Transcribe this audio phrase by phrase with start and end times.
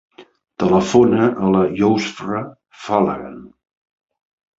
[0.61, 2.41] Telefona a la Yousra
[2.87, 3.37] Falagan.